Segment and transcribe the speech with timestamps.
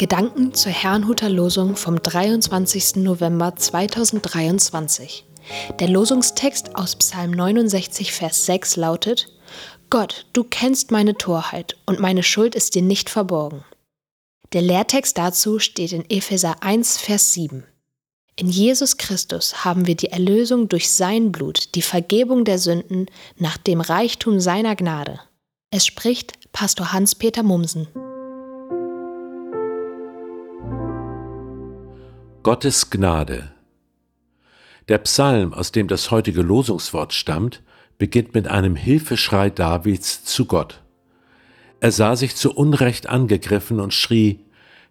[0.00, 2.96] Gedanken zur Herrnhuter Losung vom 23.
[3.04, 5.26] November 2023.
[5.78, 9.28] Der Losungstext aus Psalm 69, Vers 6 lautet:
[9.90, 13.62] Gott, du kennst meine Torheit und meine Schuld ist dir nicht verborgen.
[14.54, 17.64] Der Lehrtext dazu steht in Epheser 1, Vers 7.
[18.36, 23.04] In Jesus Christus haben wir die Erlösung durch sein Blut, die Vergebung der Sünden
[23.36, 25.20] nach dem Reichtum seiner Gnade.
[25.70, 27.86] Es spricht Pastor Hans-Peter Mumsen.
[32.42, 33.52] Gottes Gnade.
[34.88, 37.62] Der Psalm, aus dem das heutige Losungswort stammt,
[37.98, 40.82] beginnt mit einem Hilfeschrei Davids zu Gott.
[41.80, 44.40] Er sah sich zu Unrecht angegriffen und schrie,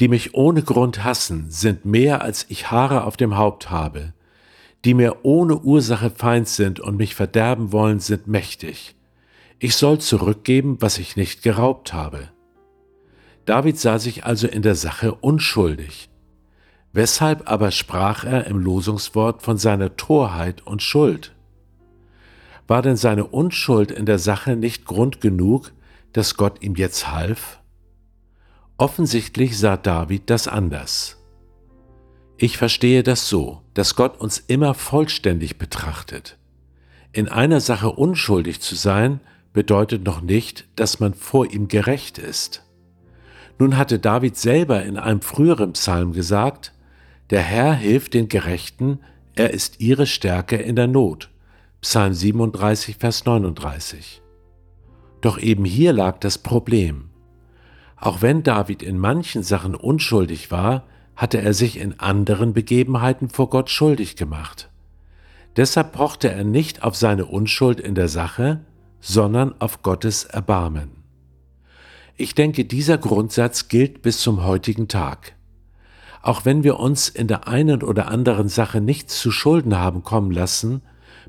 [0.00, 4.12] Die mich ohne Grund hassen, sind mehr als ich Haare auf dem Haupt habe.
[4.84, 8.96] Die mir ohne Ursache Feind sind und mich verderben wollen, sind mächtig.
[9.58, 12.28] Ich soll zurückgeben, was ich nicht geraubt habe.
[13.46, 16.10] David sah sich also in der Sache unschuldig.
[16.92, 21.34] Weshalb aber sprach er im Losungswort von seiner Torheit und Schuld?
[22.66, 25.72] War denn seine Unschuld in der Sache nicht Grund genug,
[26.12, 27.60] dass Gott ihm jetzt half?
[28.76, 31.18] Offensichtlich sah David das anders.
[32.38, 36.38] Ich verstehe das so, dass Gott uns immer vollständig betrachtet.
[37.12, 39.20] In einer Sache unschuldig zu sein,
[39.52, 42.64] bedeutet noch nicht, dass man vor ihm gerecht ist.
[43.58, 46.72] Nun hatte David selber in einem früheren Psalm gesagt,
[47.30, 48.98] der Herr hilft den Gerechten,
[49.34, 51.30] er ist ihre Stärke in der Not.
[51.80, 54.20] Psalm 37, Vers 39.
[55.20, 57.10] Doch eben hier lag das Problem.
[57.96, 63.50] Auch wenn David in manchen Sachen unschuldig war, hatte er sich in anderen Begebenheiten vor
[63.50, 64.70] Gott schuldig gemacht.
[65.56, 68.60] Deshalb pochte er nicht auf seine Unschuld in der Sache,
[69.00, 70.90] sondern auf Gottes Erbarmen.
[72.16, 75.34] Ich denke, dieser Grundsatz gilt bis zum heutigen Tag.
[76.22, 80.30] Auch wenn wir uns in der einen oder anderen Sache nichts zu Schulden haben kommen
[80.30, 80.82] lassen,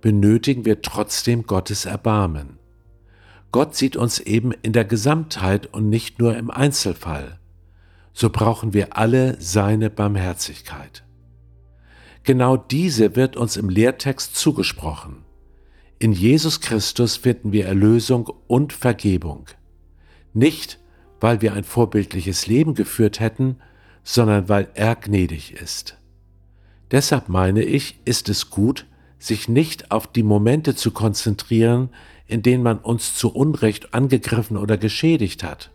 [0.00, 2.58] benötigen wir trotzdem Gottes Erbarmen.
[3.50, 7.38] Gott sieht uns eben in der Gesamtheit und nicht nur im Einzelfall.
[8.12, 11.04] So brauchen wir alle seine Barmherzigkeit.
[12.22, 15.24] Genau diese wird uns im Lehrtext zugesprochen.
[15.98, 19.46] In Jesus Christus finden wir Erlösung und Vergebung.
[20.34, 20.78] Nicht,
[21.20, 23.56] weil wir ein vorbildliches Leben geführt hätten,
[24.06, 25.98] sondern weil er gnädig ist.
[26.92, 28.86] Deshalb meine ich, ist es gut,
[29.18, 31.90] sich nicht auf die Momente zu konzentrieren,
[32.28, 35.72] in denen man uns zu Unrecht angegriffen oder geschädigt hat.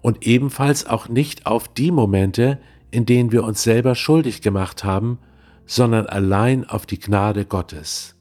[0.00, 2.58] Und ebenfalls auch nicht auf die Momente,
[2.90, 5.18] in denen wir uns selber schuldig gemacht haben,
[5.66, 8.14] sondern allein auf die Gnade Gottes.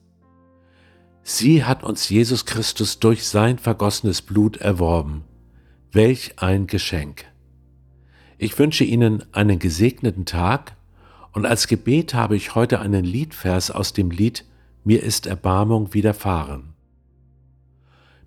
[1.24, 5.24] Sie hat uns Jesus Christus durch sein vergossenes Blut erworben.
[5.94, 7.26] Welch ein Geschenk!
[8.38, 10.76] Ich wünsche Ihnen einen gesegneten Tag
[11.32, 14.46] und als Gebet habe ich heute einen Liedvers aus dem Lied
[14.84, 16.74] Mir ist Erbarmung widerfahren.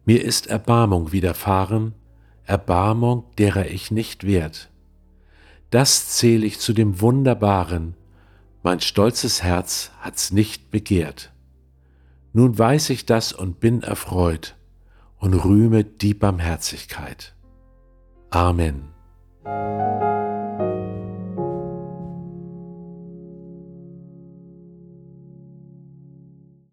[0.04, 1.94] Mir ist Erbarmung widerfahren,
[2.44, 4.70] Erbarmung, derer ich nicht wert.
[5.70, 7.94] Das zähle ich zu dem Wunderbaren,
[8.62, 11.32] mein stolzes Herz hat's nicht begehrt.
[12.32, 14.56] Nun weiß ich das und bin erfreut
[15.18, 17.34] und rühme die Barmherzigkeit.
[18.30, 18.97] Amen.
[19.48, 20.07] Música